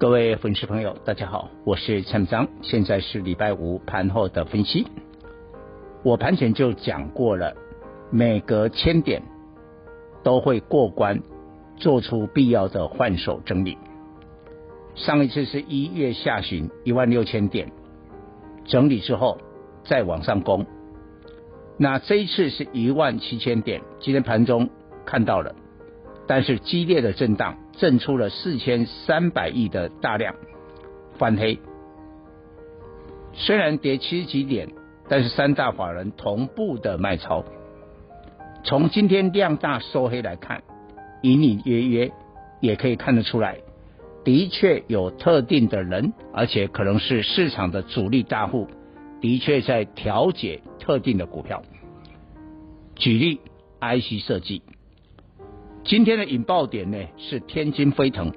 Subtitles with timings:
[0.00, 4.86] 各位粉丝朋友，大家好，我是蔡明彰，现在是礼拜五盘后的分析。
[6.02, 7.54] 我盘前就讲过了，
[8.10, 9.22] 每隔千点
[10.22, 11.20] 都会过关，
[11.76, 13.76] 做出必要的换手整理。
[14.94, 17.70] 上一次是一月下旬一万六千点
[18.64, 19.36] 整理之后
[19.84, 20.64] 再往上攻，
[21.76, 24.70] 那这一次是一万七千点，今天盘中
[25.04, 25.54] 看到了，
[26.30, 27.56] 但是激烈的震荡。
[27.80, 30.34] 震出了四千三百亿的大量
[31.16, 31.58] 翻黑，
[33.32, 34.68] 虽然跌七十几点，
[35.08, 37.42] 但是三大法人同步的卖超。
[38.62, 40.62] 从今天量大收黑来看，
[41.22, 42.12] 隐隐约约
[42.60, 43.56] 也可以看得出来，
[44.24, 48.68] 的确有特定的人，而且可能是市场的主力大户，
[49.22, 51.62] 的确在调节特定的股票。
[52.94, 53.40] 举例
[53.80, 54.60] ，IC 设计。
[55.82, 58.32] 今天的引爆点呢，是天津飞腾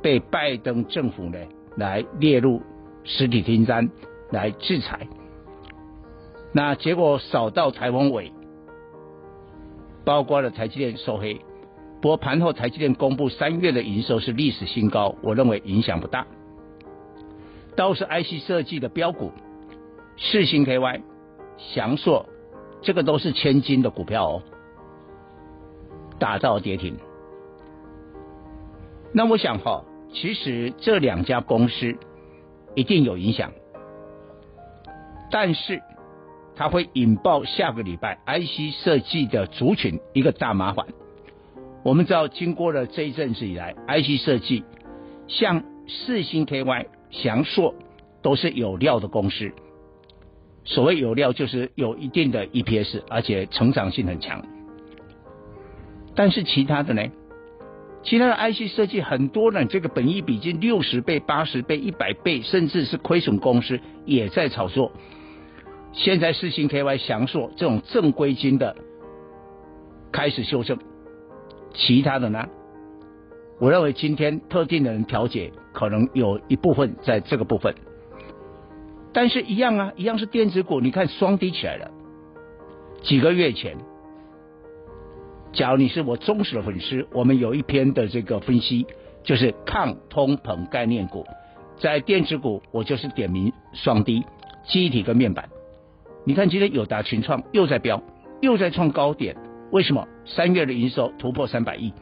[0.00, 1.38] 被拜登政府呢
[1.76, 2.62] 来列入
[3.04, 3.90] 实体清单
[4.30, 5.08] 来制裁，
[6.52, 8.32] 那结果扫到台湾尾，
[10.04, 11.40] 包括了台积电收黑，
[12.00, 16.26] 不过盘后台积电公布三月的营收是历史新高，我认为影响不大。
[17.74, 19.32] 倒是 IC 设计的标股，
[20.16, 21.02] 世星 KY、
[21.56, 22.26] 祥硕，
[22.82, 24.42] 这个都是千金的股票哦。
[26.22, 26.94] 打造跌停，
[29.12, 31.96] 那我想哈，其实这两家公司
[32.76, 33.50] 一定有影响，
[35.32, 35.82] 但是
[36.54, 40.86] 它会引爆下个礼拜 IC 设计的族群一个大麻烦。
[41.82, 44.62] 我们知道，经过了这一阵子以来，IC 设计
[45.26, 47.74] 像四星 KY、祥硕
[48.22, 49.50] 都是有料的公司。
[50.62, 54.40] 所谓有料，就是有一定的 EPS，而且成长性很强。
[56.14, 57.02] 但是其他的呢？
[58.02, 64.90] 其他的 IC 设计很多呢，这个本益比近六十倍、八十倍、一百倍，甚至是亏损公司也在炒作。
[65.92, 68.74] 现在四星 KY、祥硕这种正规军的
[70.10, 70.78] 开始修正，
[71.74, 72.48] 其他的呢？
[73.60, 77.72] 我认为今天特定的人调节，可能有一部分在这个部分。
[79.12, 81.90] 但是一样啊，一样是电子股，你看双低起来了，
[83.02, 83.76] 几个月前。
[85.52, 88.86] 假如你是我忠实的粉丝，我们有一篇的这个分析，
[89.22, 91.26] 就是抗通膨概念股，
[91.76, 94.24] 在电子股我就是点名双低，
[94.66, 95.50] 记忆体跟面板。
[96.24, 98.02] 你看今天友达、群创又在飙，
[98.40, 99.36] 又在创高点，
[99.70, 100.08] 为什么？
[100.24, 101.92] 三月的营收突破三百亿，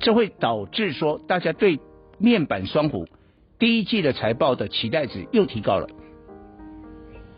[0.00, 1.78] 这会导致说大家对
[2.18, 3.06] 面板双虎
[3.58, 5.86] 第一季的财报的期待值又提高了，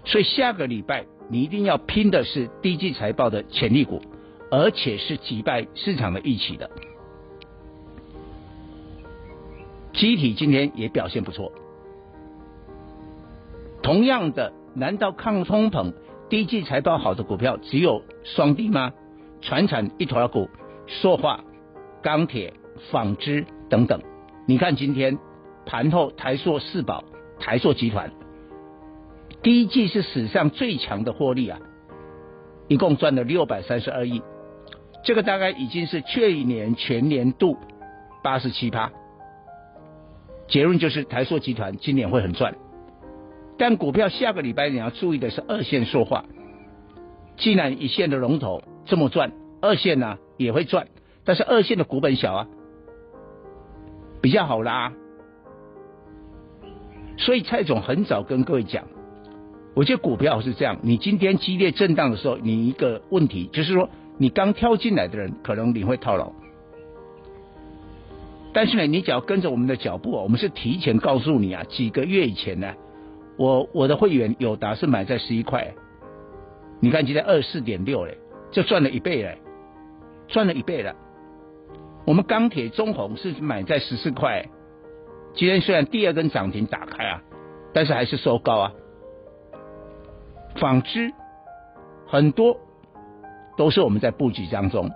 [0.05, 4.01] 所以下个礼拜你一定要拼的是第一季财报的潜力股。
[4.57, 6.71] 而且是击败市场的预期的，
[9.93, 11.51] 机体今天也表现不错。
[13.83, 15.93] 同样的，难道抗通膨、
[16.29, 18.93] 第一季财报好的股票只有双低吗？
[19.41, 20.49] 传产一坨股、
[20.87, 21.43] 塑化、
[22.01, 22.55] 钢铁、
[22.93, 24.01] 纺织等等，
[24.47, 25.19] 你看今天
[25.67, 27.03] 盘后台塑四宝、
[27.41, 28.13] 台塑集团，
[29.43, 31.59] 第一季是史上最强的获利啊，
[32.69, 34.23] 一共赚了六百三十二亿。
[35.05, 37.59] 这个大概已经是去年全年度
[38.23, 38.91] 八十七趴，
[40.49, 42.55] 结论就是台塑集团今年会很赚，
[43.59, 46.25] 但股票下个礼拜你要注意的是二线说话，
[47.37, 50.89] 既然一线的龙头这么赚，二线呢、也会赚，
[51.27, 52.47] 但是二线的股本小啊，
[54.23, 54.95] 比较好拉，
[57.19, 58.87] 所以蔡总很早跟各位讲，
[59.75, 63.91] 我觉得股票是这样，你今天激烈震荡的时候，你一个问题就是说。
[64.17, 66.33] 你刚跳进来的人，可能你会套牢，
[68.53, 72.73] 但是呢，你只要跟着我们的脚步，我们是提前告诉你啊，几个月以前呢，
[73.37, 75.75] 我我的会员友达是买在十一块，
[76.79, 78.17] 你看今天二四点六嘞，
[78.53, 79.39] 就赚了一倍嘞，
[80.29, 80.95] 赚了一倍了。
[82.07, 84.49] 我们钢铁中红是买在十四块，
[85.35, 87.23] 今天虽然第二根涨停打开啊，
[87.73, 88.73] 但是还是收高啊。
[90.57, 91.13] 纺织
[92.07, 92.61] 很多。
[93.57, 94.91] 都是我们在布局当中。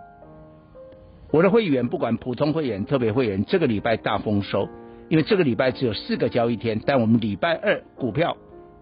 [1.31, 4.69] 我的会员，不管普通会员、特别会员，这个礼拜大丰收，
[5.08, 8.37] 因为这个礼拜只有四个交易天，但我们礼拜二股票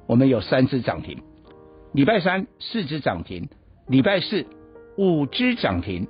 [0.06, 1.18] 我们有三只涨停，
[1.92, 3.48] 礼拜三四只涨停，
[3.88, 4.46] 礼拜四
[4.96, 6.06] 五只涨停，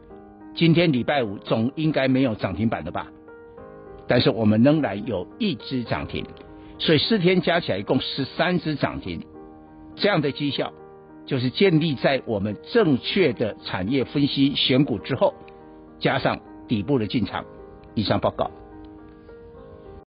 [0.55, 3.07] 今天礼拜五总应该没有涨停板了吧？
[4.07, 6.25] 但是我们仍然有一只涨停，
[6.79, 9.25] 所以四天加起来一共十三只涨停，
[9.97, 10.73] 这样的绩效
[11.27, 15.35] 就是建立在我们正确的产业分析选股之后，
[15.99, 17.45] 加上底部的进场。
[17.95, 18.51] 以上报告。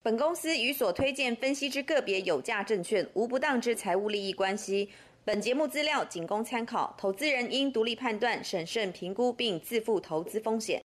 [0.03, 4.89] 本公司与所推荐分析之个别有价证券无不当之财务利益关系。
[5.23, 10.77] 本节目资料仅供参考，投资人应独立判断、审慎评估并自负投资风险。